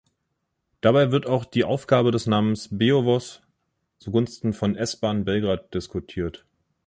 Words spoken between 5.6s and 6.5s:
diskutiert.